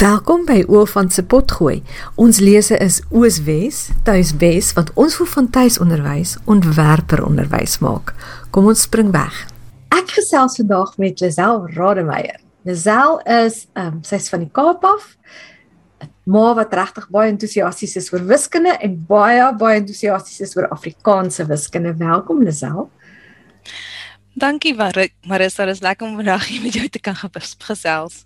[0.00, 1.82] Welkom by Oofant se potgooi.
[2.16, 8.14] Ons lese is Ooswes, Tuiswes wat ons vir van tuisonderwys ontwerper onderwys maak.
[8.48, 9.42] Kom ons spring weg.
[9.92, 12.38] Ek gesels vandag met Lisel Rademeier.
[12.64, 15.10] Lisel is ehm um, sy's van die Kaap af.
[16.24, 21.44] Maar wat regtig baie entoesiasties is oor wiskunde en baie baie entoesiasties is oor Afrikaanse
[21.52, 21.92] wiskunde.
[22.00, 22.88] Welkom Lisel.
[24.32, 27.20] Dankie Marissa, dit is lekker om vandag hier met jou te kan
[27.68, 28.24] gesels.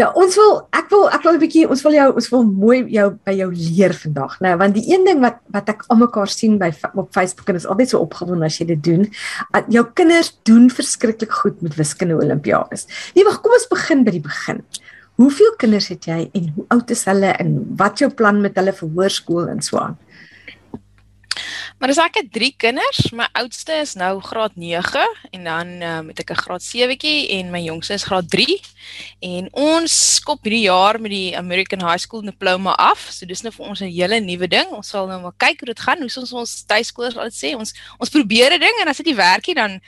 [0.00, 2.78] Ja, ons wil ek wil ek wil 'n bietjie ons wil jou ons wil mooi
[2.88, 4.48] jou by jou leer vandag, né?
[4.48, 7.66] Nou, want die een ding wat wat ek almekaar sien by op Facebook en is
[7.66, 9.04] altyd so opgewonde as jy dit doen.
[9.68, 12.86] Jou kinders doen verskriklik goed met wiskunde olimpiades.
[13.14, 14.64] Nee, wag, kom ons begin by die begin.
[15.20, 18.72] Hoeveel kinders het jy en hoe oud is hulle en wat jou plan met hulle
[18.72, 19.98] vir hoërskool en so aan?
[21.82, 25.00] Maar as ek het 3 kinders, my oudste is nou graad 9
[25.34, 28.60] en dan um, het ek 'n graad 7tjie en my jongste is graad 3.
[29.18, 33.08] En ons skop hierdie jaar met die American High School diploma af.
[33.10, 34.70] So dis nou vir ons 'n hele nuwe ding.
[34.70, 35.98] Ons sal nou maar kyk hoe dit gaan.
[35.98, 39.16] Hoe ons ons tuiskoolers altyd sê, ons ons probeer 'n ding en as dit nie
[39.16, 39.80] werk nie dan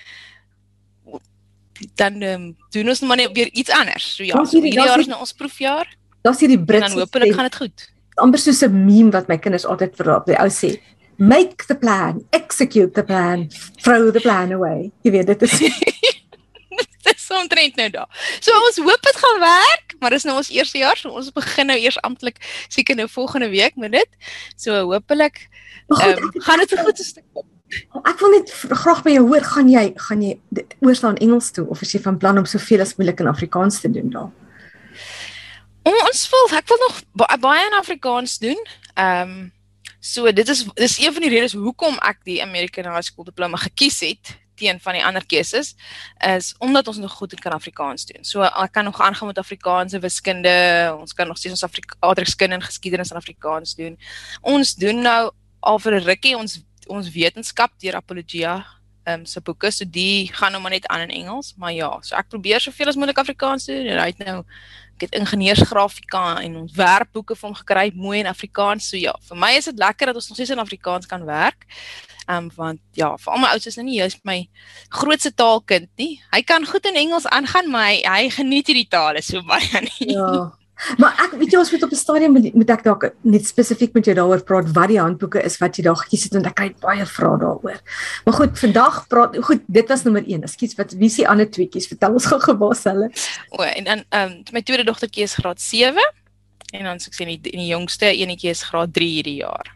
[1.95, 4.17] dan um, doen ons maar net weer iets anders.
[4.17, 5.87] So ja, so hierdie jaar is nou ons proefjaar.
[6.23, 7.95] Daar's hierdie Britse dan hopelik gaan dit goed.
[8.15, 10.81] amper soos 'n meme wat my kinders altyd vir op die ou sê
[11.17, 13.49] make the plan, execute the plan,
[13.83, 14.91] throw the plan away.
[15.03, 15.59] Jy weet dit is
[17.05, 18.37] Dit is omtrent nou daar.
[18.41, 21.69] So ons hoop dit gaan werk, maar dis nou ons eerste jaar, so ons begin
[21.69, 22.41] nou eers amptelik
[22.73, 24.31] seker nou volgende week met dit.
[24.57, 25.45] So hopelik
[25.93, 27.47] um, gaan dit 'n goed stuk kom.
[28.05, 30.39] Ek wil net graag by jou hoor, gaan jy gaan jy
[30.81, 33.91] oorslaan Engels toe of is jy van plan om soveel as moontlik in Afrikaans te
[33.91, 34.31] doen daar?
[35.85, 37.03] Ons wil ek wil nog
[37.41, 38.61] baie in Afrikaans doen.
[38.95, 39.53] Ehm um,
[40.05, 43.57] So dit is dis een van die redes hoekom ek die American High School diploma
[43.57, 45.73] gekies het teen van die ander keuses
[46.29, 48.21] is omdat ons nog goed in kan Afrikaans doen.
[48.23, 50.53] So ek kan nog aangaan met Afrikaanse wiskunde,
[51.01, 53.97] ons kan nog steeds ons Afrikaans en geskiedenis in Afrikaans doen.
[54.43, 58.61] Ons doen nou al vir 'n rukkie ons ons wetenskap deur Apologia
[59.05, 61.91] ehm um, se boeke, so die gaan nou maar net aan in Engels, maar ja,
[62.01, 64.39] so ek probeer soveel as moontlik Afrikaans doen en hy het nou
[64.95, 68.89] ek het ingenieursgrafika en ontwerpboeke vir hom gekry mooi in Afrikaans.
[68.89, 71.67] So ja, vir my is dit lekker dat ons nog steeds in Afrikaans kan werk.
[72.25, 74.39] Ehm um, want ja, vir al my ouers is nou nie juist my
[74.89, 76.23] grootste taalkind nie.
[76.33, 80.15] Hy kan goed in Engels aangaan, maar hy, hy geniet hierdie tale so baie nie.
[80.15, 80.55] Ja.
[80.99, 83.93] Maar ek weet jy ons moet op 'n stadium moet, moet ek dalk net spesifiek
[83.95, 86.55] met jou daaroor praat wat die handboeke is wat jy daar gekies het en ek
[86.55, 87.81] kry baie vrae daaroor.
[88.25, 90.43] Maar goed, vandag praat goed, dit was nommer 1.
[90.43, 91.87] Ekskuus, wat wie se ander tweetjies?
[91.87, 93.11] Vertel ons gou gewas hulle.
[93.51, 95.95] O, en dan ehm um, my tweede dogtertjie is graad 7
[96.73, 99.75] en dan sê ek sê die, die jongste enetjie is graad 3 hierdie jaar.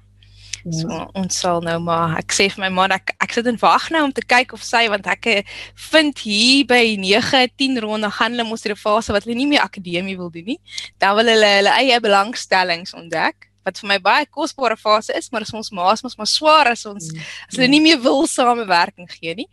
[0.64, 1.06] So ja.
[1.14, 4.04] ons sal nou maar ek sê vir my man ek ek sit en wag nou
[4.08, 5.42] om te kyk of sy want ek eh,
[5.90, 9.62] vind hier by 9 10 ronde gaan hulle mos 'n fase wat hulle nie meer
[9.62, 10.60] akademie wil doen nie.
[10.98, 15.44] Dan wil hulle hulle eie belangstellings ontdek wat vir my baie kosbare fase is, maar
[15.44, 19.08] as ons maas mos maar swaar as ons mm, as hulle nie meer wil samewerking
[19.12, 19.48] gee nie.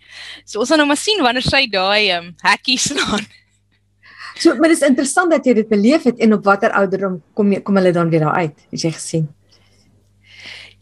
[0.45, 3.25] So ons gaan nou maar sien wanneer sy daai um, hekkie slaan.
[4.39, 7.51] So maar dit is interessant dat jy dit beleef het en op watter ouderdom kom
[7.55, 8.67] jy kom hulle dan weer daar uit?
[8.71, 9.27] Het jy gesien?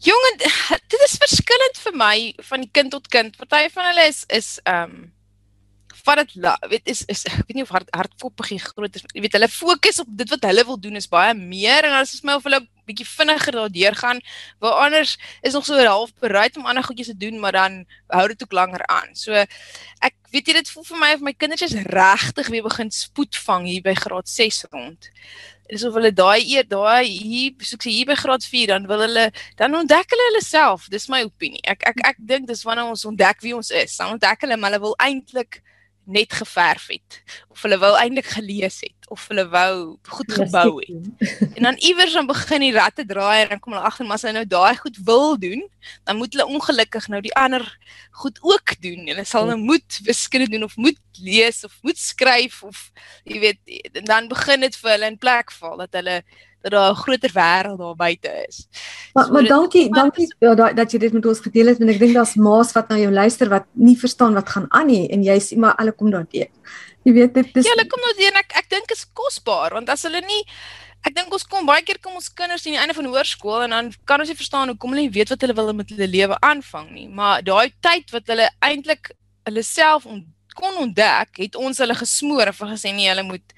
[0.04, 0.24] Jong,
[0.92, 2.16] dit is verskillend vir my
[2.50, 3.36] van kind tot kind.
[3.40, 5.12] Party van hulle is is ehm um,
[6.04, 6.34] vat dit
[6.68, 9.04] weet is is ek weet nie of hard hardkoppig groot is.
[9.16, 12.12] Jy weet hulle fokus op dit wat hulle wil doen is baie meer en as
[12.18, 14.20] is my of hulle bietjie vinniger daardeur gaan.
[14.60, 17.80] Waar anders is nog so half bereid om ander goedjies te doen, maar dan
[18.12, 19.16] hou dit ook langer aan.
[19.16, 22.92] So ek weet jy dit voel vir my of my kinders is regtig weer begin
[22.92, 25.08] spoed vang hier by graad 6 rond
[25.68, 29.30] is of hulle daai eer daai hier soos hier by graad 4 dan wil hulle
[29.60, 30.88] dan ontdek hulle hulle self.
[30.92, 31.62] Dis my opinie.
[31.64, 34.74] Ek ek ek dink dis wanneer ons ontdek wie ons is dan ontdek hulle maar
[34.74, 35.62] hulle wil eintlik
[36.04, 41.50] net geverf het of hulle wou eintlik gelees het of hulle wou goed gebou het.
[41.54, 44.24] En dan iewers dan begin die ratte draai en dan kom hulle agter maar as
[44.26, 45.64] hulle nou daai goed wil doen,
[46.04, 47.64] dan moet hulle ongelukkig nou die ander
[48.10, 49.06] goed ook doen.
[49.10, 52.90] Hulle sal nou moet wiskunde doen of moet lees of moet skryf of
[53.24, 56.22] jy weet dan begin dit vir hulle in plek val dat hulle
[56.64, 58.66] dat daar 'n groter wêreld daar buite is.
[59.12, 61.90] Maar so, maar dankie, dankie ja, dat, dat jy dit met ons gedeel het want
[61.90, 65.08] ek dink daar's ma's wat na jou luister wat nie verstaan wat gaan aan nie
[65.08, 66.48] en jy sê maar hulle kom daar teë.
[67.04, 69.76] Jy weet dit is Ja, hulle kom daar teë en ek ek dink is kosbaar
[69.76, 70.42] want as hulle nie
[71.04, 73.70] Ek dink ons kom baie keer kom ons kinders aan die einde van hoërskool en
[73.70, 76.38] dan kan ons nie verstaan hoekom hulle nie weet wat hulle wil met hulle lewe
[76.40, 77.08] aanvang nie.
[77.08, 79.10] Maar daai tyd wat hulle eintlik
[79.44, 80.24] hulle self on,
[80.56, 83.52] kon ontdek, het ons hulle gesmoor en gesê nee, hulle moet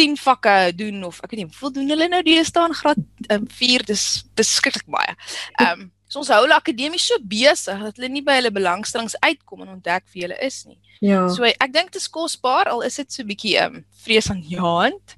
[0.00, 3.00] 10 vakke doen of ek weet nie hoeveel doen hulle nou die staan graad
[3.34, 4.04] um, 4 dis
[4.38, 5.16] beskiklik baie.
[5.60, 9.14] Ehm um, so ons hou hulle akademies so besig dat hulle nie by hulle belangstellings
[9.22, 10.80] uitkom en ontdek wie hulle is nie.
[11.06, 11.28] Ja.
[11.30, 15.14] So ek dink dit is kosbaar al is dit so bietjie ehm um, vreesaanjaend.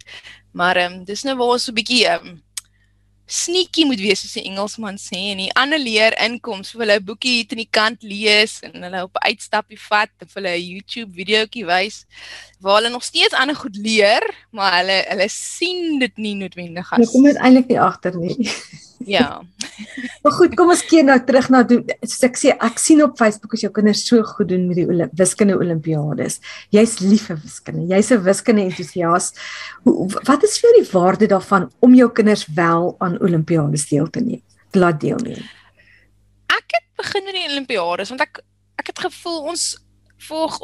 [0.53, 2.41] Maar ehm um, dis nou waar ons so bietjie ehm um,
[3.33, 7.39] sneaky moet wees soos die Engelsman sê en die ander leer inkoms vir hulle boekie
[7.39, 11.13] hier in die kant lees en hulle op 'n uitstappie vat vir hulle 'n YouTube
[11.17, 12.05] videoetjie wys
[12.61, 16.99] waar hulle nog steeds ander goed leer, maar hulle hulle sien dit nie noodwendig as.
[16.99, 18.37] Jy kom eintlik nie agter nie.
[19.07, 19.43] Ja.
[20.23, 21.83] maar goed, kom ons keer nou terug na doen.
[22.03, 24.87] Soos ek sê, ek sien op Facebook as jou kinders so goed doen met die
[24.89, 26.41] Olimp wiskunde olimpiades.
[26.75, 27.87] Jy's lief vir wiskunde.
[27.91, 29.33] Jy's 'n wiskunde entoesias.
[30.29, 34.43] Wat is vir die waarde daarvan om jou kinders wel aan olimpiades deel te neem?
[34.73, 35.43] Laat deelneem.
[36.47, 38.43] Ek het begin met die olimpiades want ek
[38.77, 39.77] ek het gevoel ons
[40.29, 40.59] volg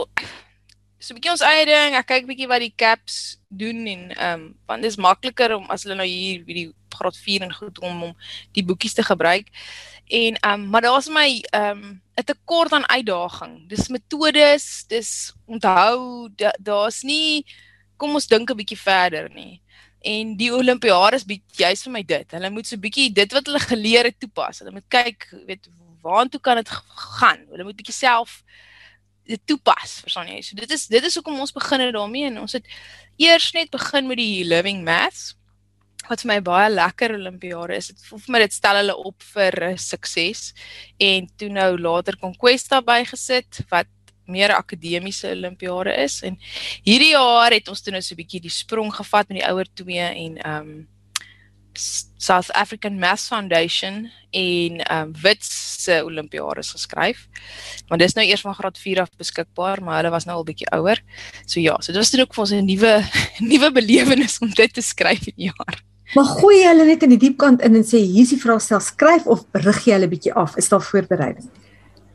[0.98, 1.94] so 'n bietjie ons eie ding.
[1.94, 5.70] Ek kyk bietjie wat die caps doen en ehm um, want dit is makliker om
[5.70, 8.16] as hulle nou hier by die graad 4 en goed om om
[8.52, 9.48] die boekies te gebruik.
[10.08, 13.68] En ehm um, maar daar's my ehm um, 'n tekort aan uitdaging.
[13.68, 16.28] Dis metodes, dis onthou
[16.58, 17.44] daar's nie
[17.96, 19.60] kom ons dink 'n bietjie verder nie.
[20.02, 22.30] En die Olimpiades bied juist vir my dit.
[22.30, 24.58] Hulle moet so 'n bietjie dit wat hulle geleer het toepas.
[24.58, 25.68] Hulle moet kyk, weet
[26.02, 26.68] waartoe kan dit
[27.18, 27.46] gaan.
[27.50, 28.42] Hulle moet bietjie self
[29.28, 30.40] dit toepas, verstaan jy?
[30.42, 32.66] So dit is dit is hoekom ons begin het daarmee en ons het
[33.20, 35.34] eers net begin met die living maths
[36.08, 37.90] wat vir my baie lekker Olimpiade is.
[37.92, 40.52] Dit voel vir my dit stel hulle op vir uh, sukses.
[41.02, 43.90] En toe nou later Conquesta bygesit wat
[44.28, 46.36] meer akademiese Olimpiade is en
[46.84, 49.68] hierdie jaar het ons toe nou so 'n bietjie die sprong gevat met die ouer
[49.74, 50.70] twee en um
[52.18, 55.50] South African Math Foundation en um Wits
[55.84, 57.26] se Olimpiades geskryf.
[57.88, 60.68] Want dis nou eers van graad 4 af beskikbaar, maar hulle was nou al bietjie
[60.76, 61.00] ouer.
[61.46, 62.94] So ja, so dit was toe ook vir ons 'n nuwe
[63.52, 65.82] nuwe belewenis om dit te skryf in jaar.
[66.14, 68.80] Maar gooi jy hulle net in die diep kant in en sê hier's die vraestel
[68.80, 70.56] skryf of rig jy hulle bietjie af?
[70.56, 71.50] Is daar voorbereiding?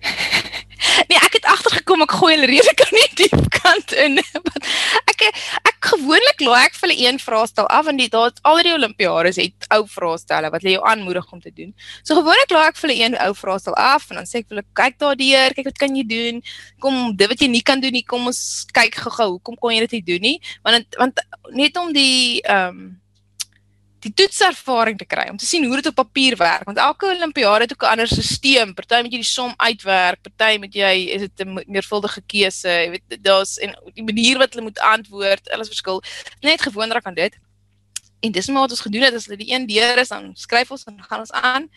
[1.10, 4.18] nee, ek het agtergekom ek gooi hulle redelik aan die diep kant in.
[5.12, 5.73] ek ek
[6.14, 9.66] gewoonlik laai ek vir hulle een vraestel af en die daar al die olimpiades het
[9.74, 11.74] ou vraestelle wat hulle jou aanmoedig om te doen.
[12.04, 14.60] So gewoonlik laai ek vir hulle een ou vraestel af en dan sê ek vir
[14.60, 16.42] hulle kyk daardeur, kyk wat kan jy doen?
[16.84, 18.42] Kom dit wat jy nie kan doen nie, kom ons
[18.74, 19.30] kyk gou-gou.
[19.38, 20.36] Hoekom kon jy dit nie doen nie?
[20.66, 22.92] Want want net om die ehm um,
[24.04, 26.66] die toetservaring te kry om te sien hoe dit op papier werk.
[26.68, 28.74] Want elke olimpiade het ook 'n ander stelsel.
[28.74, 32.68] Party moet jy die som uitwerk party moet jy is dit 'n meervuldige keuse?
[32.68, 36.02] Jy weet daar's en die manier wat hulle moet antwoord alles verskil.
[36.42, 37.38] Net gewoon raak aan dit.
[38.22, 39.14] En dis maar wat ons gedoen het.
[39.14, 41.70] As hulle die een deur is dan skryf ons en gaan ons aan.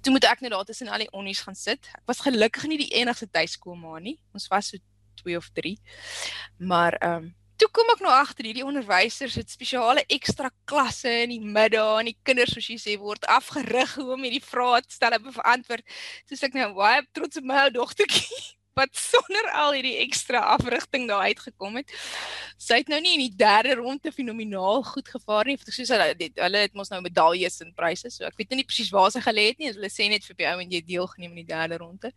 [0.00, 1.86] Toe moet ek net daar tussen al die onnies gaan sit.
[1.92, 4.18] Ek was gelukkig nie die enigste tuiskoolma nie.
[4.32, 4.78] Ons was so
[5.22, 5.78] 2 of 3
[6.58, 11.34] maar ehm um, toe kom ek nou agter hierdie onderwysers het spesiale ekstra klasse in
[11.34, 14.96] die middag en die kinders soos jy sê word afgerig hoe om hierdie vrae te
[14.96, 15.84] stel en beantwoord.
[16.30, 18.40] Soos ek nou baie trots op my ou dogtertjie
[18.80, 21.92] wat sonder al hierdie ekstra afrigting daar uitgekom het.
[22.60, 26.10] Sy het nou nie in die derde ronde fenomenaal goed gevaar nie, want soos hulle
[26.18, 29.50] hulle het mos nou medaljes en pryse, so ek weet nie presies waar sy gelê
[29.50, 29.70] het nie.
[29.72, 32.12] Hulle sê net vir die ou en jy deelgeneem in die derde ronde.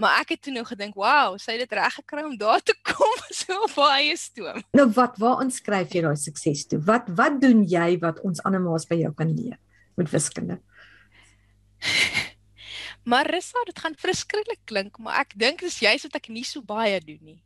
[0.00, 2.74] Maar ek het toe nou gedink, "Wow, sy het dit reg gekry om daar te
[2.90, 6.80] kom so baie stoom." Nou wat, waar inskryf jy daai sukses toe?
[6.84, 9.58] Wat wat doen jy wat ons ander maas by jou kan leer
[9.96, 10.60] met wiskunde?
[13.04, 16.62] Maar Rissa, dit gaan verskriklik klink, maar ek dink dis juist wat ek nie so
[16.62, 17.40] baie doen nie.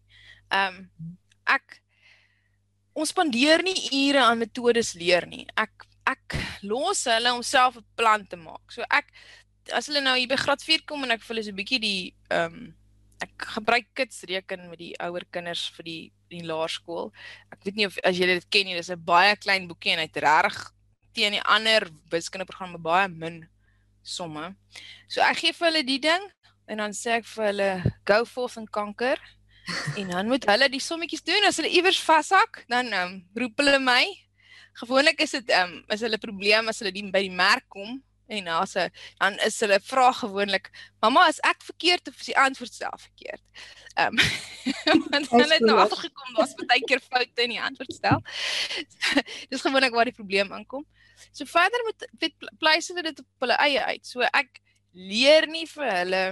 [0.51, 1.81] Ehm um, ek
[2.97, 5.45] ons spandeer nie ure aan metodes leer nie.
[5.61, 8.65] Ek ek los hulle om self 'n plan te maak.
[8.73, 9.13] So ek
[9.73, 12.15] as hulle nou hier by graad 4 kom en ek hulle so 'n bietjie die
[12.31, 12.75] ehm um,
[13.23, 17.13] ek gebruik kits reken met die ouer kinders vir die die laerskool.
[17.53, 20.03] Ek weet nie of as julle dit ken nie, dis 'n baie klein boekie en
[20.03, 20.59] hy't reg
[21.15, 23.45] teen die ander wiskundeprogramme baie min
[24.05, 24.53] somme.
[25.09, 26.29] So ek gee vir hulle die ding
[26.71, 27.71] en dan sê ek vir hulle
[28.09, 29.21] go forth en kanker.
[29.99, 33.79] en dan moet hulle die sommetjies doen as hulle iewers vashak, dan um, roep hulle
[33.81, 34.03] my.
[34.81, 38.45] Gewoonlik is dit um, is hulle probleem as hulle die, by die merk kom en
[38.45, 40.71] dan se dan is hulle vra gewoonlik,
[41.01, 43.43] "Mamma, is ek verkeerd of is die antwoord self verkeerd?"
[43.95, 44.25] Ehm um,
[45.13, 48.23] want hulle het nou afgekom, daar's baie keer foute in die antwoordstel.
[49.51, 50.87] Dis gewoonlik waar die probleem aankom.
[51.33, 54.07] So verder moet weet pleise hulle dit op hulle eie uit.
[54.07, 54.61] So ek
[54.95, 56.25] leer nie vir hulle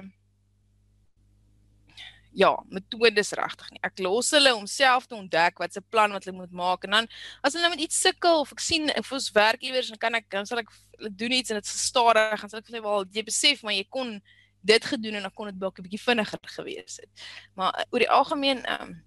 [2.33, 3.81] ja, metodes regtig nie.
[3.85, 6.97] Ek los hulle om self te ontdek wat se plan wat hulle moet maak en
[6.97, 7.09] dan
[7.45, 10.31] as hulle met iets sukkel of ek sien of ons werk iewers dan kan ek
[10.33, 10.73] dan sal ek
[11.19, 14.17] doen iets en dit stadig en sal ek sê wel jy besef maar jy kon
[14.63, 17.11] dit gedoen en dan kon dit dalk 'n bietjie vinniger gewees het.
[17.55, 19.01] Maar uh, oor die algemeen ehm um,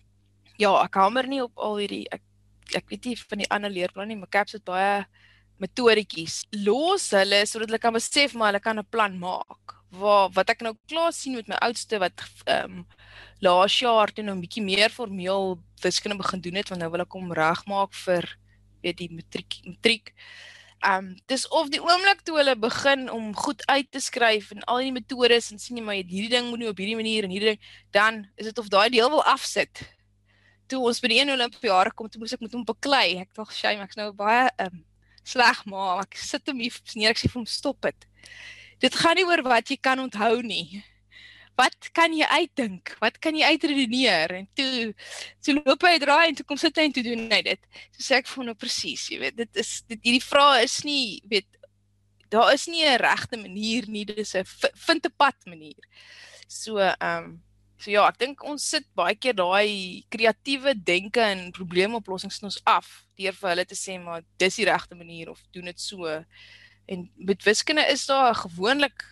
[0.57, 2.21] ja, ek hamer nie op al hierdie ek
[2.75, 5.05] ek weet nie van die ander leerplan nie, maar Caps het baie
[5.59, 6.43] metodetjies.
[6.65, 9.75] Los hulle sodat hulle kan besef maar hulle kan 'n plan maak.
[9.99, 12.85] waar wat ek nou klaar sien met my oudste wat ehm um,
[13.43, 17.01] laas jaar toe nou 'n bietjie meer formeel wiskunde begin doen het want nou wil
[17.05, 18.25] ek hom regmaak vir
[18.83, 20.13] weet die matriek matriek.
[20.83, 24.63] Ehm um, dis of die oomblik toe hulle begin om goed uit te skryf en
[24.63, 27.33] al die metodes en sien jy maar hierdie ding moet nie op hierdie manier en
[27.33, 29.83] hierdie ding dan is dit of daai deel wil afsit.
[30.67, 33.19] Toe ons by die een Olimpiade kom, toe moes ek met hom beklei.
[33.21, 34.83] Ek dink shame, ek's nou baie ehm um,
[35.25, 38.07] sleg maar ek sit hom hier neer ek sê vir hom stop dit.
[38.83, 40.83] Dit gaan nie oor wat jy kan onthou nie.
[41.55, 42.91] Wat kan jy uitdink?
[42.99, 44.33] Wat kan jy uitredeneer?
[44.41, 44.93] En toe
[45.45, 47.61] toe loop hy draai en toe kom sit hy en toe doen hy dit.
[47.95, 50.81] So sê ek vir hom nou presies, jy weet, dit is dit hierdie vrae is
[50.87, 51.47] nie, weet
[52.33, 54.43] daar is nie 'n regte manier nie, dit is 'n
[54.87, 55.83] vind 'n pad manier.
[56.47, 57.44] So ehm um,
[57.77, 62.61] So ja, ek dink ons sit baie keer daai kreatiewe denke en probleemoplossings in ons
[62.69, 62.87] af
[63.19, 66.07] deur vir hulle te sê maar dis die regte manier of doen dit so.
[66.87, 69.03] En met wiskunde is daar gewoonlik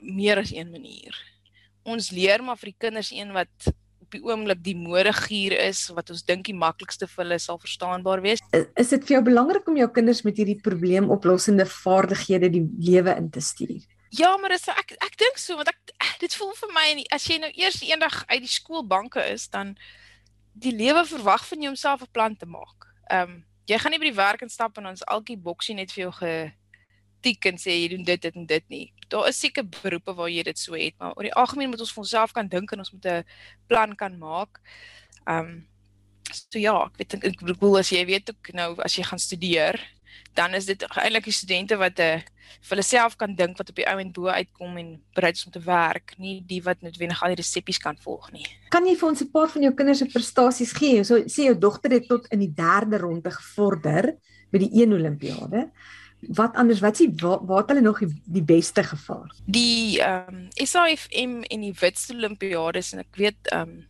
[0.00, 1.16] meer as een manier.
[1.84, 3.72] Ons leer maar vir die kinders een wat
[4.02, 8.22] op die oomblik die modegier is wat ons dink die maklikste vir hulle sal verstaanbaar
[8.24, 8.42] wees.
[8.52, 13.30] Is dit vir jou belangrik om jou kinders met hierdie probleemoplossende vaardighede die lewe in
[13.32, 13.82] te stuur?
[14.12, 17.38] Ja, maar dis ek ek dink so want ek dit voel vir my as jy
[17.40, 19.72] nou eers eendag uit die skoolbanke is, dan
[20.52, 22.88] die lewe verwag van jou om self 'n plan te maak.
[23.08, 26.02] Ehm um, jy gaan nie by die werk instap en ons alkie boksie net vir
[26.04, 28.92] jou getik en sê jy doen dit dit en dit nie.
[29.08, 31.92] Daar is seker beroepe waar jy dit so het, maar oor die algemeen moet ons
[31.92, 33.24] vir onsself kan dink en ons moet 'n
[33.66, 34.60] plan kan maak.
[35.26, 35.68] Ehm um,
[36.32, 39.80] so ja, ek weet ek bedoel as jy weet ook nou as jy gaan studeer,
[40.34, 42.22] dan is dit eintlik die studente wat 'n uh, eh,
[42.60, 45.46] vir hulle self kan dink wat op die ou en bo uitkom en bereid is
[45.46, 48.44] om te werk, nie die wat noodwendig al die resepsies kan volg nie.
[48.70, 51.04] Kan jy vir ons 'n paar van jou kinders se prestasies gee?
[51.04, 54.16] So sê jou dogter het tot in die 3de ronde gevorder
[54.50, 55.70] by die een Olimpiade.
[56.28, 59.30] Wat anders wat sê waar, waar het hulle nog die, die beste gevaar?
[59.46, 63.86] Die ehm um, SAFM en die Witste Olimpiades en ek weet ehm um,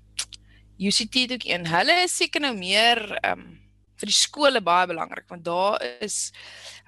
[0.82, 1.66] UCT het ook een.
[1.66, 3.61] Hulle is seker nou meer ehm um,
[4.02, 6.32] vir die skole baie belangrik want daar is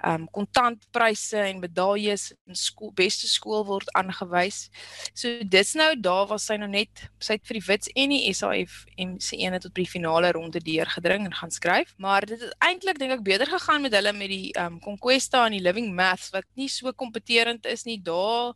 [0.04, 4.68] ehm um, kontantpryse en medaljes in skool beste skool word aangewys.
[5.16, 8.35] So dis nou daar was sy nou net sy het vir die Wits en die
[8.35, 11.94] SAF en se ene tot by die finale ronde deurgedring en gaan skryf.
[11.97, 15.47] Maar dit het eintlik dink ek beter gegaan met hulle met die ehm um, Conquesta
[15.47, 18.00] en die Living Maths wat nie so kompeterend is nie.
[18.02, 18.52] Daar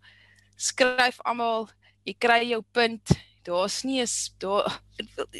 [0.58, 1.70] skryf almal
[2.04, 3.14] jy kry jou punt
[3.48, 4.68] daar's nie is daar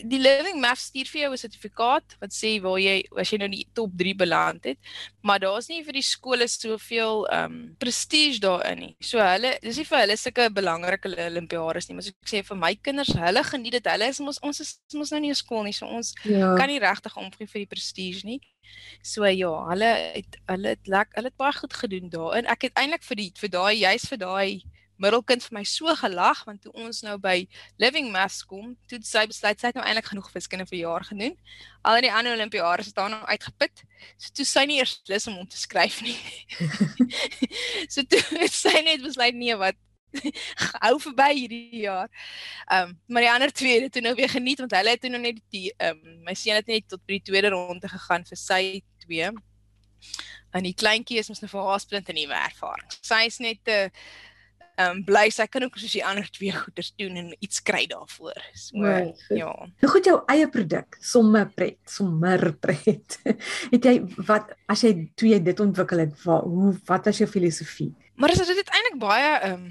[0.07, 3.49] die living math stuur vir jou 'n sertifikaat wat sê waar jy as jy nou
[3.51, 4.79] in die top 3 beland het
[5.23, 8.95] maar daar's nie vir die skole soveel ehm um, prestige daarin nie.
[9.01, 12.57] So hulle dis nie vir hulle sulke belangrike olimpiades nie maar so ek sê vir
[12.57, 13.91] my kinders hulle geniet dit.
[13.93, 16.55] Hulle is ons ons is mos nou nie 'n skool nie so ons ja.
[16.57, 18.41] kan nie regtig omgee vir die prestige nie.
[19.03, 22.47] So ja hulle het hulle het lekker hulle het baie goed gedoen daarin.
[22.47, 24.63] Ek het eintlik vir die vir daai juis vir daai
[24.99, 27.37] middelkind vir my so gelag want toe ons nou by
[27.83, 31.37] Living Maths kom, toe sy besluit sy het nou eintlik genoeg wiskunde vir jaar genoem.
[31.87, 33.85] Al die ander Olimpiades het daar nou uitgeput.
[34.19, 36.19] So toe sy nie eers lus om om te skryf nie.
[37.93, 39.79] so toe het sy net besluit nee wat
[40.85, 42.09] hou verby hierdie jaar.
[42.67, 45.11] Ehm um, maar die ander twee het toe nou weer geniet want hulle het toe
[45.11, 48.25] nou net die ehm um, my seun het net tot by die tweede ronde gegaan
[48.29, 48.63] vir sy
[49.05, 49.31] twee.
[50.57, 52.99] En die kleintjie is mos nou vir haar splinte nuwe ervaring.
[53.03, 53.91] Sy is net 'n uh,
[54.79, 57.81] ehm um, bly sy kan ook soos die ander twee goeders doen en iets kry
[57.91, 58.39] daarvoor.
[58.55, 59.51] So nee, ja.
[59.83, 63.19] Nou goed jou eie produk, sommer pret, sommer pret.
[63.75, 63.97] het jy
[64.29, 67.91] wat as jy jy dit ontwikkel het, wat hoe wat was jou filosofie?
[68.15, 69.69] Maar is dit eintlik baie ehm um,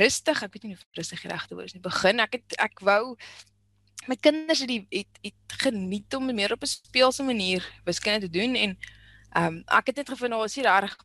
[0.00, 1.84] rustig, ek weet nie of rustig die regte woord is nie.
[1.84, 3.16] Begin ek het ek wou
[4.08, 8.32] my kinders het die het, het geniet om meer op 'n speelse manier wiskunde te
[8.38, 8.78] doen en
[9.36, 10.96] ehm um, ek het net gevind daar is nie reg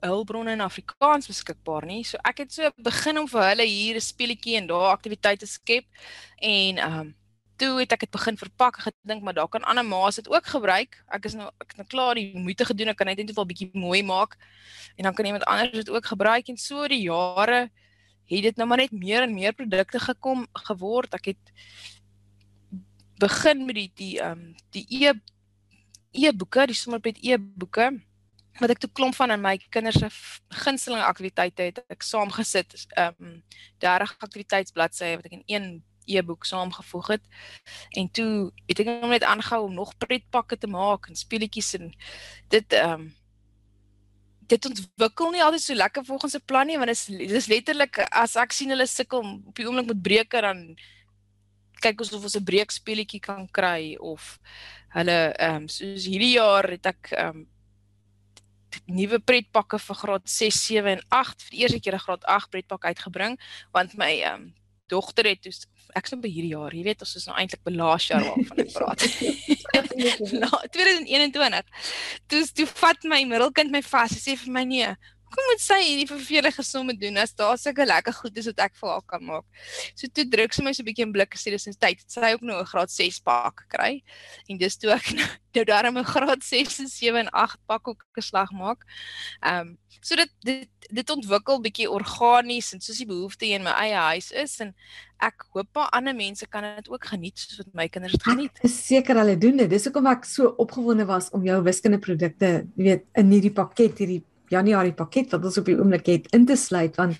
[0.00, 2.02] hulpbronne in Afrikaans beskikbaar nie.
[2.04, 5.84] So ek het so begin om vir hulle hier 'n speletjie en daar aktiwiteite skep
[6.40, 7.14] en ehm um,
[7.58, 10.46] toe het ek dit begin verpak en gedink maar daar kan ander ma's dit ook
[10.46, 11.02] gebruik.
[11.10, 12.88] Ek is nou ek het nou klaar die moeite gedoen.
[12.88, 14.38] Ek kan net net wel bietjie mooi maak
[14.96, 17.70] en dan kan iemand anders dit ook gebruik en so die jare
[18.28, 21.14] het dit nou maar net meer en meer produkte gekom geword.
[21.14, 21.52] Ek het
[23.18, 25.12] begin met die die ehm um, die e
[26.12, 27.90] e-boeke, die sommerpet e-boeke
[28.58, 30.08] wat ek toe klomp van in my kinders se
[30.64, 33.42] gunsteling aktiwiteite het ek saamgesit ehm um,
[33.78, 35.68] 30 aktiwiteitsbladsye wat ek in een
[36.08, 37.24] e-boek saamgevoeg het.
[37.90, 41.92] En toe het ek net aangehou om nog pretpakke te maak en speletjies en
[42.48, 43.08] dit ehm um,
[44.48, 47.98] dit ontwikkel nie altyd so lekker volgens 'n plan nie want dit is, is letterlik
[48.10, 50.76] as ek sien hulle sukkel op die oomblik met breuke dan
[51.82, 54.38] kyk ons of ons 'n breekspeletjie kan kry of
[54.96, 57.46] hulle ehm um, soos hierdie jaar het ek ehm um,
[58.86, 62.50] nuwe pretpakke vir graad 6, 7 en 8 vir die eerste keer 'n graad 8
[62.50, 63.38] pretpak uitgebring
[63.72, 64.54] want my ehm um,
[64.88, 65.52] dogter het toe
[65.96, 68.62] ek's nou by hierdie jaar, jy weet ons is nou eintlik by laas jaar waarvan
[68.64, 69.04] ek praat.
[70.42, 71.70] nou 2021.
[72.30, 74.90] Toe toe vat my middelkind my vas en sê vir my nee,
[75.28, 78.76] Kom moet sy hierdie vervelige somme doen as daar sulke lekker goed is wat ek
[78.80, 79.46] vir haar kan maak.
[79.94, 82.04] So toe druk sy my so 'n bietjie in blikke sê dis tyd.
[82.06, 84.02] Sy ook nou 'n graad 6 pak kry.
[84.48, 87.88] En dis toe ek nou, nou daarom 'n graad 6 en 7 en 8 pak
[87.88, 88.84] ook geslag maak.
[89.42, 93.74] Ehm um, so dit dit dit ontwikkel bietjie organies en soos die behoefte in my
[93.82, 94.74] eie huis is en
[95.18, 98.60] ek hoop maar ander mense kan dit ook geniet soos wat my kinders dit geniet.
[98.62, 99.70] Dis seker hulle doen dit.
[99.70, 104.22] Dis hoekom ek so opgewonde was om jou wiskundeprodukte, jy weet, in hierdie pakket hierdie
[104.50, 107.18] Januarie pakket wat ons op die oomblik het in te sluit want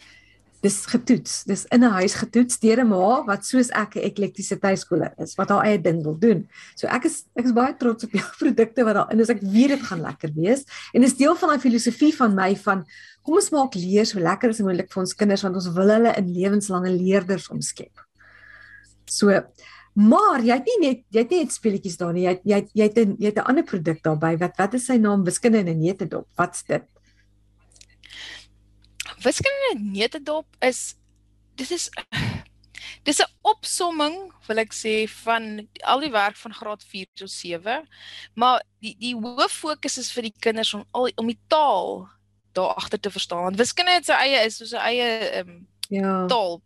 [0.65, 1.45] dis getoets.
[1.47, 5.49] Dis in 'n huis getoets deur 'n ma wat soos ek 'n elektrisiteitskoeler is wat
[5.49, 6.49] haar eie ding wil doen.
[6.75, 9.29] So ek is ek is baie trots op jou produkte wat daarin is.
[9.31, 12.85] Ek weet dit gaan lekker wees en dis deel van daai filosofie van my van
[13.23, 16.17] kom ons maak leer so lekker as moontlik vir ons kinders want ons wil hulle
[16.17, 17.95] in lewenslange leerders omskep.
[19.07, 19.43] So
[19.99, 22.23] Maar jy het nie net jy het nie net speletjies daar nie.
[22.23, 24.37] Jy het, jy het, jy het 'n jy het 'n ander produk daarbey.
[24.39, 25.25] Wat wat is sy naam?
[25.25, 26.27] Wiskunde in 'n neutedop.
[26.37, 26.85] Wat's dit?
[29.23, 30.95] Wiskunde neutedop is
[31.55, 31.91] dis is
[33.07, 37.89] dis 'n opsomming wil ek sê van al die werk van graad 4 tot 7
[38.35, 42.09] maar die die hoof fokus is vir die kinders om al om die taal
[42.59, 43.57] daar agter te verstaan.
[43.57, 45.09] Wiskunde het sy eie is soos 'n eie
[45.41, 46.27] um, ja.
[46.27, 46.63] taal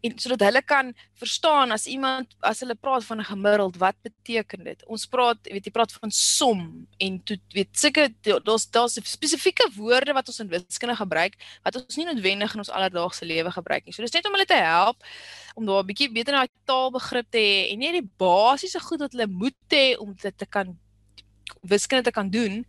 [0.00, 4.64] en sodat hulle kan verstaan as iemand as hulle praat van 'n gemiddeld wat beteken
[4.64, 4.84] dit?
[4.86, 10.12] Ons praat weet jy praat van som en toe weet sulke daar's daar's spesifieke woorde
[10.12, 11.34] wat ons in wiskunde gebruik
[11.64, 13.92] wat ons nie noodwendig in ons alledaagse lewe gebruik nie.
[13.92, 15.02] So dis net om hulle te help
[15.54, 19.12] om daar 'n bietjie beter na taalbegrip te hê en net die basiese goed wat
[19.12, 20.76] hulle moet hê om dit te kan
[21.62, 22.66] wiskunde te kan doen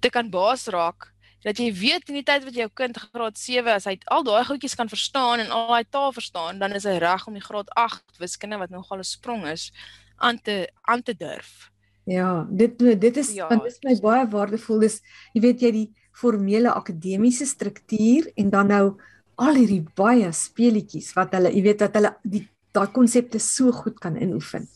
[0.00, 1.09] te kan baas raak
[1.44, 4.44] dat jy weet in die tyd wat jou kind graad 7 as hy al daai
[4.44, 7.70] goedjies kan verstaan en al daai taal verstaan, dan is hy reg om die graad
[7.80, 9.72] 8 wiskunde wat nogal 'n sprong is
[10.18, 11.70] aan te aan te durf.
[12.04, 14.80] Ja, dit dit is ja, want dit is my baie waardevol.
[14.80, 15.00] Dis
[15.32, 18.96] jy weet jy die formele akademiese struktuur en dan nou
[19.40, 22.44] al hierdie baie speletjies wat hulle jy weet dat hulle die
[22.76, 24.68] daai konsepte so goed kan inoefen.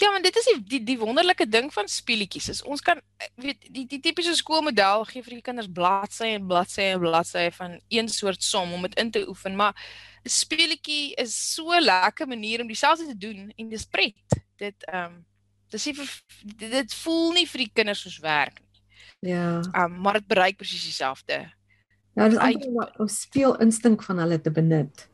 [0.00, 2.48] Ja, want dit is die die, die wonderlike ding van speletjies.
[2.48, 3.00] Is ons kan
[3.42, 7.76] weet die die tipiese skoolmodel gee vir die kinders bladsye en bladsye en bladsye van
[7.92, 9.74] een soort som om dit in te oefen, maar
[10.24, 14.40] 'n speletjie is so 'n lekker manier om dieselfde te doen en dis pret.
[14.56, 15.26] Dit ehm um,
[15.68, 18.82] dis nie dit, dit voel nie vir die kinders soos werk nie.
[19.32, 19.60] Ja.
[19.60, 21.52] Ehm um, maar dit bereik presies dieselfde.
[22.14, 25.09] Ja, dis eintlik 'n speel instink van hulle te benut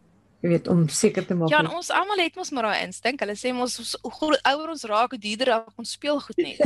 [0.46, 1.50] jy weet om seker te maak.
[1.52, 3.22] Ja, ons almal het mos maar daai instink.
[3.24, 6.62] Hulle sê mos hoe ouer ons raak, hoe duurder raak ons speelgoed net.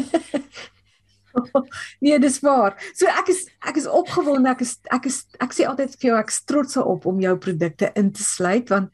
[2.05, 2.77] nee, dis waar.
[2.93, 4.51] So ek is ek is opgewonde.
[4.53, 7.93] Ek is ek is ek sê altyd vir jou ek trots op om jou produkte
[7.99, 8.93] in te sluit want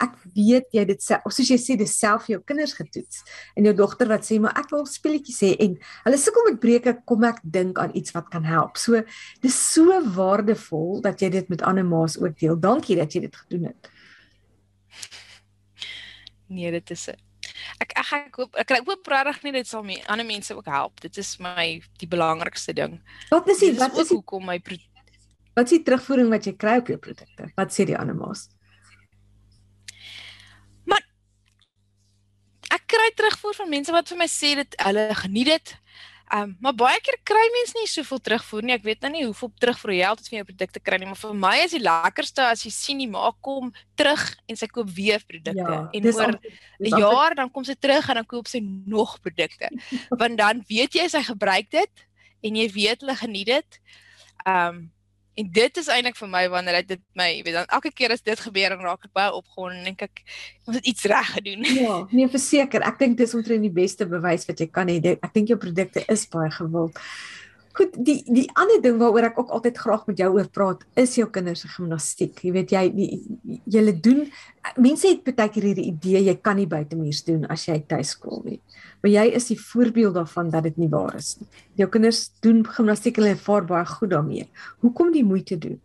[0.00, 3.20] ek weet jy dit sê of soos jy sê dis self jou kinders getoets
[3.58, 6.94] en jou dogter wat sê maar ek wil speletjies hê en hulle sukkel met breuke
[7.08, 8.80] kom ek dink aan iets wat kan help.
[8.80, 9.02] So
[9.44, 12.56] dis so waardevol dat jy dit met ander ma's ook deel.
[12.56, 13.90] Dankie dat jy dit gedoen het.
[16.50, 17.08] Nee, dit is
[17.80, 20.68] ek ek ek hoop ek kry hoop regtig nie dit sal my ander mense ook
[20.70, 21.00] help.
[21.00, 22.98] Dit is my die belangrikste ding.
[23.30, 24.58] Wat is die wat is hoekom my
[25.54, 27.50] Wat is die terugvoering wat jy kry op jou produkte?
[27.58, 28.46] Wat sê die ander ma's?
[30.88, 31.02] Maar
[32.76, 35.74] ek kry terugvoer van mense wat vir my sê dit hulle geniet dit.
[36.30, 38.74] Ehm um, maar baie keer kry mense nie soveel terugvoer nie.
[38.76, 41.32] Ek weet nou nie hoeveel terugvoer jy altyd vir jou produkte kry nie, maar vir
[41.42, 45.24] my is die lekkerste as jy sien die maak kom terug en sy koop weer
[45.26, 49.18] produkte ja, en oor 'n jaar dan kom sy terug en dan koop sy nog
[49.24, 49.72] produkte.
[50.22, 52.06] Want dan weet jy sy gebruik dit
[52.46, 53.82] en jy weet hulle geniet dit.
[54.46, 54.80] Ehm um,
[55.40, 58.24] En dit is eintlik vir my wanneer dit my, jy weet, dan elke keer as
[58.26, 60.22] dit gebeur en raak ek baie opgewonde en dink ek
[60.68, 61.64] ons het iets reg gedoen.
[61.80, 62.84] Ja, nee, verseker.
[62.84, 64.98] Ek dink dis omtrent die beste bewys wat jy kan hê.
[65.16, 66.98] Ek dink jou produkte is baie gewild.
[67.72, 71.14] Goed, die die ander ding waaroor ek ook altyd graag met jou oor praat, is
[71.14, 72.40] jou kinders se gimnastiek.
[72.42, 72.82] Jy weet jy
[73.70, 74.24] julle doen
[74.82, 78.58] mense het baie keer hierdie idee jy kan nie buitemuurs doen as jy tuiskool nie.
[79.00, 81.46] Maar jy is die voorbeeld daarvan dat dit nie waar is nie.
[81.78, 84.50] Jou kinders doen gimnastiek hulle vaar baie goed daarmee.
[84.82, 85.78] Hoekom die moeite doen?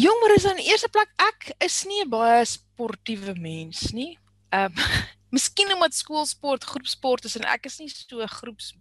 [0.00, 4.16] Jong, maar is aan die eerste plek ek is nie 'n baie sportiewe mens nie.
[4.48, 8.74] Ehm um, Miskien omdat skoolsport groepsport is en ek is nie so 'n groeps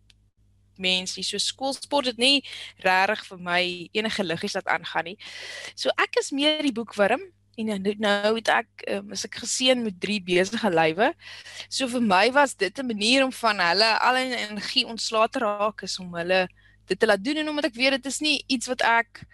[0.79, 1.23] mens nie.
[1.23, 2.43] So skoolsport het nie
[2.85, 5.17] regtig vir my enige liggies laat aangaan nie.
[5.75, 7.21] So ek is meer die boekwurm.
[7.59, 11.12] En nou nou het ek um, is ek geseën met drie besige lywe.
[11.67, 15.39] So vir my was dit 'n manier om van hulle al in energie ontslae te
[15.39, 16.47] raak is om hulle
[16.88, 19.25] dit te laat doen en omdat ek weet dit is nie iets wat ek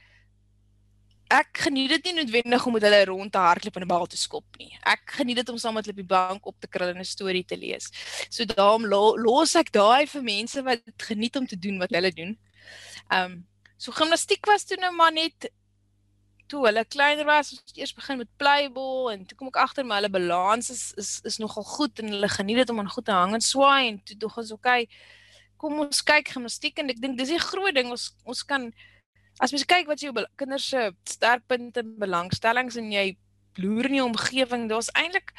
[1.33, 4.17] ek geniet dit nie noodwendig om met hulle rond te hardloop en 'n bal te
[4.17, 4.77] skop nie.
[4.85, 7.05] Ek geniet dit om saam met hulle op die bank op te krul en 'n
[7.05, 7.89] storie te lees.
[8.29, 12.11] So daarom lo, los ek daai vir mense wat geniet om te doen wat hulle
[12.11, 12.37] doen.
[13.09, 15.51] Ehm um, so gimnastiek was toe nou maar net
[16.47, 20.01] toe hulle kleiner was, ons eers begin met playball en toe kom ek agter maar
[20.01, 23.11] hulle balans is is is nogal goed en hulle geniet dit om aan goed te
[23.11, 24.87] hang en swaai en toe dog ons okay,
[25.57, 28.69] kom ons kyk gimnastiek en ek dink dis 'n groot ding ons ons kan
[29.43, 33.17] as mens kyk wat jou kinders se sterkpunte en belangstellings en jy
[33.59, 35.33] loer in die omgewing, daar's eintlik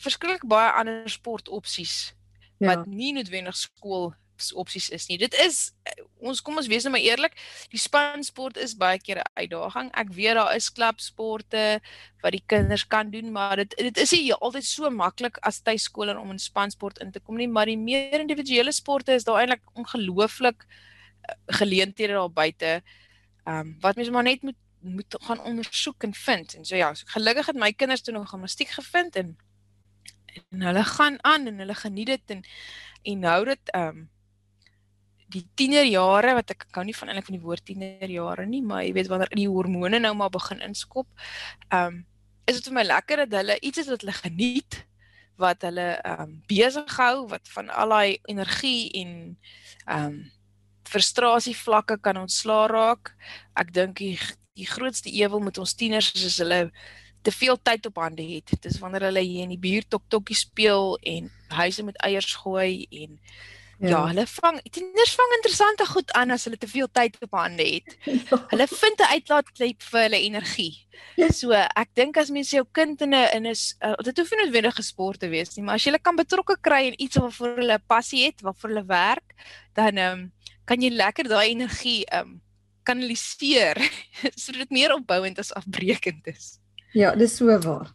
[0.00, 2.12] verskriklik baie ander sportopsies
[2.58, 2.72] ja.
[2.72, 4.12] wat nie noodwendig skool
[4.58, 5.20] opsies is nie.
[5.20, 5.70] Dit is
[6.18, 7.36] ons kom ons wees nou maar eerlik,
[7.70, 9.90] die spansport is baie keer 'n uitdaging.
[9.94, 11.78] Ek weet daar is klubsporte
[12.22, 16.18] wat die kinders kan doen, maar dit dit is nie altyd so maklik as tuiskoler
[16.18, 19.62] om in spansport in te kom nie, maar die meer individuele sporte is daar eintlik
[19.74, 22.66] ongelooflik eh, geleenthede daar buite.
[22.66, 23.01] Ehm
[23.44, 26.54] um, wat mens maar net moet moet gaan ondersoek en vind.
[26.54, 29.36] En so ja, so gelukkig het my kinders toe nog gimnastiek gevind en
[30.50, 32.42] en hulle gaan aan en hulle geniet dit en
[33.02, 34.10] en nou dit ehm um,
[35.32, 38.92] die tienerjare wat ek kan nie van eintlik van die woord tienerjare nie, maar jy
[38.92, 41.08] weet wanneer die hormone nou maar begin inskop.
[41.68, 42.06] Ehm um,
[42.44, 44.82] is dit vir my lekker dat hulle iets is wat hulle geniet
[45.40, 49.12] wat hulle ehm um, besig hou wat van al daai energie en
[49.86, 50.22] ehm um,
[50.92, 53.14] frustrasie vlakke kan ontslaa raak.
[53.56, 54.18] Ek dink die
[54.52, 56.66] die grootste ewel met ons tieners is as hulle
[57.24, 58.52] te veel tyd op hande het.
[58.60, 62.84] Dis wanneer hulle hier in die buurt tok tokkie speel en huise met eiers gooi
[62.90, 63.16] en
[63.82, 67.38] ja, ja hulle vang tieners vang interessante goed aan as hulle te veel tyd op
[67.38, 67.96] hande het.
[68.32, 68.38] Ja.
[68.52, 70.86] Hulle vind 'n uitlaatklep vir hulle energie.
[71.32, 74.44] So ek dink as mens jou kind in 'n in 'n uh, dit hoef nie
[74.44, 77.56] noodwendig gesport te wees nie, maar as jy hulle kan betrokke kry in iets waarvoor
[77.56, 79.34] hulle passie het, waarvoor hulle werk,
[79.74, 80.32] dan ehm um,
[80.64, 82.40] kan jy lekker daai energie um
[82.86, 83.78] kanaliseer
[84.40, 86.58] sodat dit meer opbouend as afbreekend is.
[86.92, 87.88] Ja, dis so waar.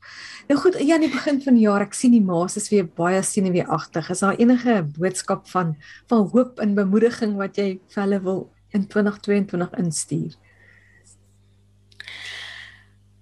[0.47, 2.87] Nou goed, ja, aan die begin van die jaar, ek sien die ma's is weer
[2.97, 4.09] baie senuweeagtig.
[4.09, 5.75] Is daar enige boodskap van
[6.09, 8.41] van hoop en bemoediging wat jy vir hulle wil
[8.73, 10.33] in 2022 instuur?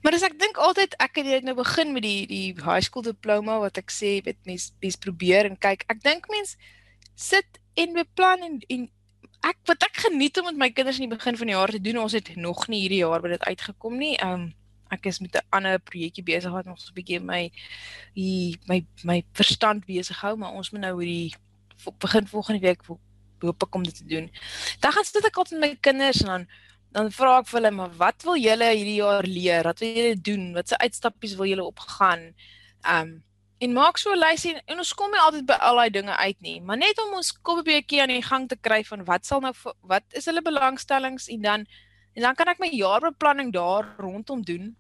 [0.06, 3.58] Maar as ek dink altyd ek het nou begin met die die high school diploma
[3.60, 5.84] wat ek sê weet mens mens probeer en kyk.
[5.92, 6.56] Ek dink mens
[7.20, 8.84] sit en beplan en en
[9.46, 11.82] ek wat ek geniet om met my kinders in die begin van die jaar te
[11.82, 12.02] doen.
[12.02, 14.16] Ons het nog nie hierdie jaar by dit uitgekom nie.
[14.26, 14.54] Um
[14.94, 17.52] ek is met 'n ander projekkie besig wat nog so 'n bietjie my
[18.14, 21.34] die my my verstand besig hou, maar ons moet nou hierdie
[22.00, 22.82] begin volgende week
[23.42, 24.30] hoop ek om dit te doen.
[24.80, 26.48] Dan gaan sit ek altyd met my kinders en dan
[26.92, 29.64] dan vra ek vir hulle maar wat wil julle hierdie jaar leer?
[29.64, 30.54] Wat wil julle doen?
[30.54, 32.34] Watse uitstappies wil julle opgaan?
[32.88, 33.24] Um
[33.64, 36.16] En maak so 'n lysie en, en ons kom nie altyd by al daai dinge
[36.16, 39.06] uit nie, maar net om ons kop 'n bietjie aan die gang te kry van
[39.06, 41.66] wat sal nou wat is hulle belangstellings en dan
[42.16, 44.76] en dan kan ek my jaarbeplanning daar rondom doen.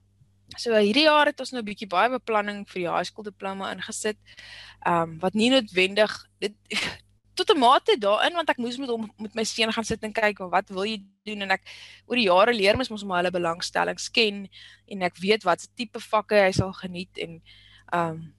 [0.57, 3.71] So hierdie jaar het ons nou 'n bietjie baie beplanning vir die high school diploma
[3.71, 4.17] ingesit.
[4.85, 6.53] Ehm um, wat nie noodwendig dit
[7.35, 10.13] tot 'n mate daarin want ek moes met hom met my seun gaan sit en
[10.13, 11.63] kyk wat wil jy doen en ek
[12.07, 14.47] oor die jare leer mens mos om hulle belangstellings ken
[14.87, 17.41] en ek weet watse tipe vakke hy sal geniet en
[17.91, 18.33] ehm um,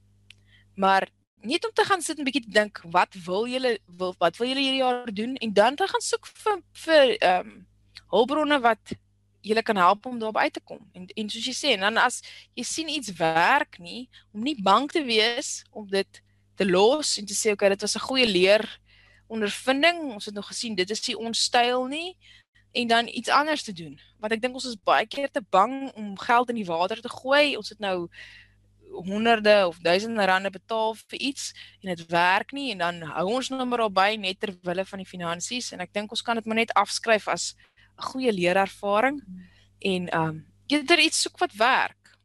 [0.77, 1.09] maar
[1.41, 4.63] net om te gaan sit en bietjie dink wat wil julle wil wat wil julle
[4.63, 5.35] hierdie jaar doen?
[5.35, 7.65] En dan te gaan soek vir vir ehm um,
[8.07, 8.95] hulpbronne wat
[9.43, 10.79] julle kan help om daarby uit te kom.
[10.93, 12.21] En en soos jy sê en dan as
[12.55, 16.21] jy sien iets werk nie om nie bang te wees om dit
[16.57, 18.65] te los en te sê okay dit was 'n goeie leer
[19.27, 22.17] ondervinding ons het nog gesien dit is nie ons styl nie.
[22.71, 23.99] En dan iets anders te doen.
[24.19, 27.09] Want ek dink ons is baie keer te bang om geld in die water te
[27.09, 27.55] gooi.
[27.57, 28.09] Ons het nou
[28.91, 33.49] honderde of duisende rande betaal vir iets en dit werk nie en dan hou ons
[33.49, 36.45] nou maar albei net ter wille van die finansies en ek dink ons kan dit
[36.45, 37.55] maar net afskryf as
[37.97, 39.21] 'n goeie leerervaring
[39.79, 42.17] en ehm um, eerder iets soek wat werk.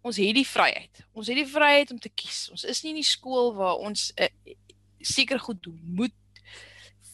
[0.00, 1.02] Ons het die vryheid.
[1.12, 2.48] Ons het die vryheid om te kies.
[2.50, 4.28] Ons is nie in die skool waar ons uh,
[5.00, 6.14] seker goed moet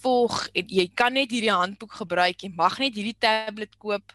[0.03, 4.13] volg en jy kan net hierdie handboek gebruik, jy mag net hierdie tablet koop.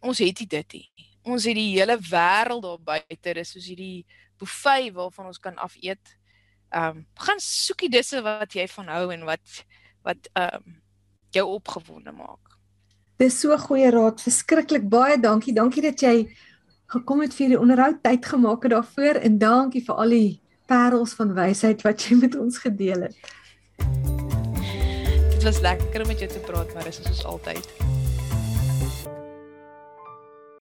[0.00, 4.06] Ons het dit nie ons het die hele wêreld daar buite, dis soos hierdie
[4.38, 6.16] buffet waarvan ons kan afeet.
[6.70, 9.64] Ehm um, gaan soekie disse wat jy van hou en wat
[10.06, 10.76] wat ehm um,
[11.36, 12.56] jou opgewonde maak.
[13.18, 15.54] Dis so goeie raad, verskriklik baie dankie.
[15.54, 16.28] Dankie dat jy
[16.88, 20.30] gekom het vir die onderhoud tyd gemaak het daarvoor en dankie vir al die
[20.68, 23.36] parels van wysheid wat jy met ons gedeel het.
[25.34, 27.97] Dit was lekker om met jou te praat, maar dis soos altyd.